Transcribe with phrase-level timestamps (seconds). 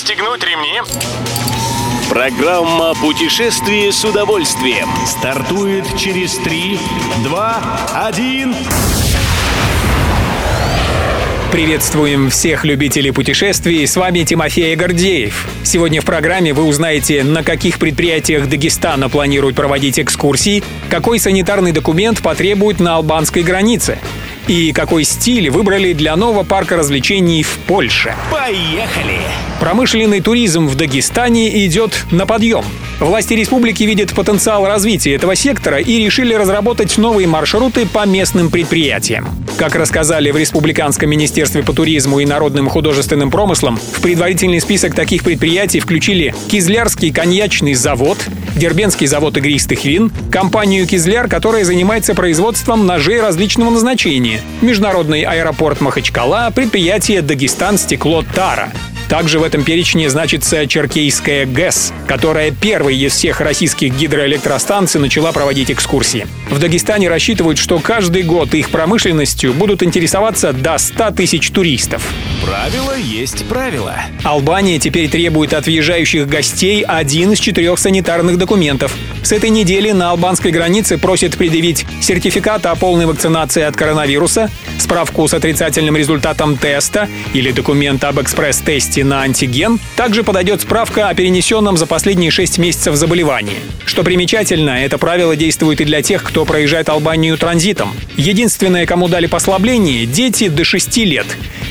[0.00, 0.80] Пристегнуть ремни.
[2.08, 6.78] Программа «Путешествие с удовольствием» стартует через 3,
[7.24, 8.54] 2, 1...
[11.52, 15.46] Приветствуем всех любителей путешествий, с вами Тимофей Гордеев.
[15.64, 22.22] Сегодня в программе вы узнаете, на каких предприятиях Дагестана планируют проводить экскурсии, какой санитарный документ
[22.22, 23.98] потребуют на албанской границе
[24.48, 28.14] и какой стиль выбрали для нового парка развлечений в Польше.
[28.30, 29.20] Поехали!
[29.60, 32.64] Промышленный туризм в Дагестане идет на подъем.
[32.98, 39.28] Власти республики видят потенциал развития этого сектора и решили разработать новые маршруты по местным предприятиям.
[39.58, 45.24] Как рассказали в Республиканском министерстве по туризму и народным художественным промыслам, в предварительный список таких
[45.24, 48.18] предприятий включили Кизлярский коньячный завод,
[48.56, 54.29] Дербенский завод игристых вин, компанию «Кизляр», которая занимается производством ножей различного назначения,
[54.60, 58.70] Международный аэропорт Махачкала, предприятие «Дагестан стекло Тара».
[59.10, 65.68] Также в этом перечне значится Черкейская ГЭС, которая первой из всех российских гидроэлектростанций начала проводить
[65.68, 66.28] экскурсии.
[66.48, 72.04] В Дагестане рассчитывают, что каждый год их промышленностью будут интересоваться до 100 тысяч туристов.
[72.44, 73.96] Правило есть правило.
[74.22, 78.94] Албания теперь требует от въезжающих гостей один из четырех санитарных документов.
[79.24, 85.26] С этой недели на албанской границе просят предъявить сертификат о полной вакцинации от коронавируса, справку
[85.26, 89.78] с отрицательным результатом теста или документ об экспресс-тесте на антиген.
[89.96, 93.58] Также подойдет справка о перенесенном за последние 6 месяцев заболевании.
[93.86, 97.92] Что примечательно, это правило действует и для тех, кто проезжает Албанию транзитом.
[98.16, 101.26] Единственное, кому дали послабление– дети до 6 лет.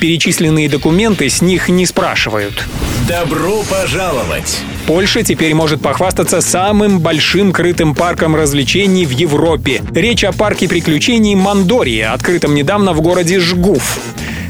[0.00, 2.64] Перечисленные документы с них не спрашивают.
[3.08, 4.60] Добро пожаловать!
[4.86, 9.82] Польша теперь может похвастаться самым большим крытым парком развлечений в Европе.
[9.94, 14.00] Речь о парке приключений Мандория, открытом недавно в городе Жгуф.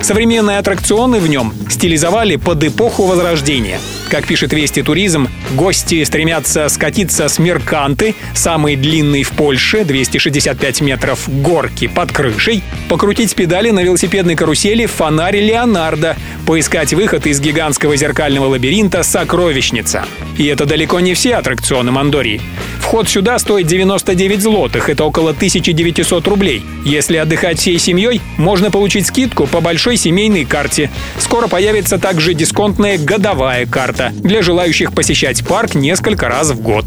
[0.03, 3.79] Современные аттракционы в нем стилизовали под эпоху Возрождения.
[4.11, 11.29] Как пишет Вести Туризм, гости стремятся скатиться с Мерканты, самой длинной в Польше, 265 метров
[11.29, 16.17] горки под крышей, покрутить педали на велосипедной карусели «Фонарь Леонардо»,
[16.47, 20.07] поискать выход из гигантского зеркального лабиринта «Сокровищница».
[20.37, 22.41] И это далеко не все аттракционы Мандории.
[22.81, 26.63] Вход сюда стоит 99 злотых, это около 1900 рублей.
[26.85, 30.91] Если отдыхать всей семьей, можно получить скидку по большой семейной карте.
[31.19, 36.87] Скоро появится также дисконтная годовая карта для желающих посещать парк несколько раз в год.